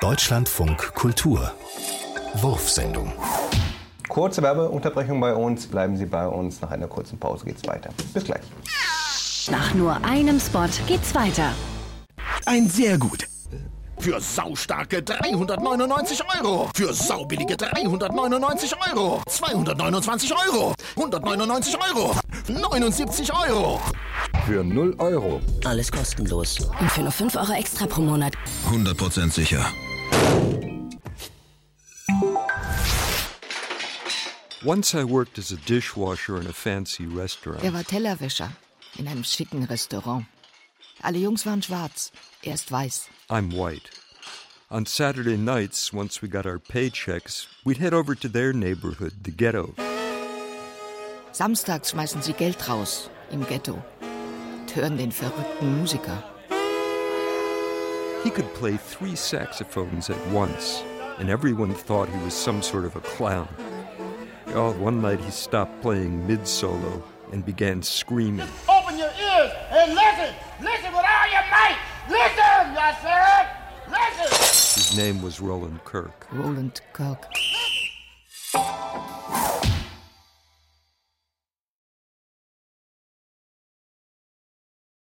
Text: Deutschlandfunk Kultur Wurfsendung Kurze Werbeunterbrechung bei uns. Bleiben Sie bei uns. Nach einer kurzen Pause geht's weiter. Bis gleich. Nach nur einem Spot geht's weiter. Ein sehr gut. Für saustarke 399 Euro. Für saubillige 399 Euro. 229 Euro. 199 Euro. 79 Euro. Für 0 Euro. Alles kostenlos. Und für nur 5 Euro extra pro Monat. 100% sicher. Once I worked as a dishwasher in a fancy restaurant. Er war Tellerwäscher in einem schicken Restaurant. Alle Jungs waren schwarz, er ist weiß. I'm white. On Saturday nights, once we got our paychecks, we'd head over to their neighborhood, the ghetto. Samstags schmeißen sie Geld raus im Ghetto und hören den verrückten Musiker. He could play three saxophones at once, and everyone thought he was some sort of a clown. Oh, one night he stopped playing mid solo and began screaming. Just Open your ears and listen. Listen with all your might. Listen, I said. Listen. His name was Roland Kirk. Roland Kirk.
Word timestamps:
Deutschlandfunk 0.00 0.94
Kultur 0.94 1.52
Wurfsendung 2.36 3.12
Kurze 4.08 4.42
Werbeunterbrechung 4.42 5.20
bei 5.20 5.34
uns. 5.34 5.66
Bleiben 5.66 5.94
Sie 5.98 6.06
bei 6.06 6.26
uns. 6.26 6.62
Nach 6.62 6.70
einer 6.70 6.88
kurzen 6.88 7.18
Pause 7.18 7.44
geht's 7.44 7.68
weiter. 7.68 7.90
Bis 8.14 8.24
gleich. 8.24 8.40
Nach 9.50 9.74
nur 9.74 10.02
einem 10.02 10.40
Spot 10.40 10.66
geht's 10.86 11.14
weiter. 11.14 11.52
Ein 12.46 12.66
sehr 12.70 12.96
gut. 12.96 13.28
Für 13.98 14.18
saustarke 14.18 15.02
399 15.02 16.22
Euro. 16.40 16.70
Für 16.74 16.94
saubillige 16.94 17.58
399 17.58 18.72
Euro. 18.90 19.20
229 19.28 20.32
Euro. 20.48 20.74
199 20.96 21.76
Euro. 21.90 22.16
79 22.48 23.30
Euro. 23.34 23.78
Für 24.46 24.64
0 24.64 24.94
Euro. 24.96 25.42
Alles 25.66 25.92
kostenlos. 25.92 26.58
Und 26.80 26.90
für 26.90 27.02
nur 27.02 27.12
5 27.12 27.36
Euro 27.36 27.52
extra 27.52 27.86
pro 27.86 28.00
Monat. 28.00 28.32
100% 28.72 29.30
sicher. 29.30 29.66
Once 34.62 34.94
I 34.94 35.04
worked 35.04 35.38
as 35.38 35.52
a 35.52 35.56
dishwasher 35.56 36.38
in 36.38 36.46
a 36.46 36.52
fancy 36.52 37.06
restaurant. 37.06 37.64
Er 37.64 37.72
war 37.72 37.82
Tellerwäscher 37.82 38.50
in 38.98 39.08
einem 39.08 39.24
schicken 39.24 39.64
Restaurant. 39.64 40.26
Alle 41.02 41.18
Jungs 41.18 41.46
waren 41.46 41.62
schwarz, 41.62 42.12
er 42.42 42.54
ist 42.54 42.70
weiß. 42.70 43.08
I'm 43.30 43.50
white. 43.52 43.90
On 44.70 44.84
Saturday 44.86 45.36
nights, 45.36 45.92
once 45.92 46.20
we 46.20 46.28
got 46.28 46.46
our 46.46 46.58
paychecks, 46.58 47.46
we'd 47.64 47.78
head 47.78 47.94
over 47.94 48.14
to 48.14 48.28
their 48.28 48.52
neighborhood, 48.52 49.24
the 49.24 49.32
ghetto. 49.32 49.74
Samstags 51.32 51.90
schmeißen 51.90 52.22
sie 52.22 52.34
Geld 52.34 52.68
raus 52.68 53.08
im 53.32 53.46
Ghetto 53.46 53.82
und 54.60 54.76
hören 54.76 54.98
den 54.98 55.10
verrückten 55.10 55.78
Musiker. 55.80 56.22
He 58.22 58.30
could 58.30 58.52
play 58.54 58.76
three 58.76 59.16
saxophones 59.16 60.10
at 60.10 60.26
once, 60.28 60.82
and 61.18 61.30
everyone 61.30 61.72
thought 61.72 62.08
he 62.08 62.18
was 62.22 62.34
some 62.34 62.60
sort 62.60 62.84
of 62.84 62.94
a 62.94 63.00
clown. 63.00 63.48
Oh, 64.48 64.72
one 64.72 65.00
night 65.00 65.20
he 65.20 65.30
stopped 65.30 65.80
playing 65.80 66.26
mid 66.26 66.46
solo 66.46 67.02
and 67.32 67.46
began 67.46 67.82
screaming. 67.82 68.46
Just 68.46 68.68
Open 68.68 68.98
your 68.98 69.08
ears 69.08 69.52
and 69.70 69.94
listen. 69.94 70.34
Listen 70.60 70.92
with 70.92 71.06
all 71.06 71.30
your 71.30 71.46
might. 71.50 71.78
Listen, 72.10 72.76
I 72.76 72.94
said. 73.00 73.46
Listen. 73.88 74.38
His 74.82 74.96
name 74.96 75.22
was 75.22 75.40
Roland 75.40 75.82
Kirk. 75.84 76.26
Roland 76.30 76.80
Kirk. 76.92 77.26